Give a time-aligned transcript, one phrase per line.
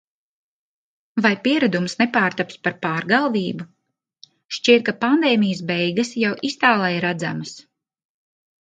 [1.25, 3.69] Vai pieradums nepārtaps par pārgalvību?
[4.59, 7.55] Šķiet, ka pandēmijas beigas jau iztālē redzama.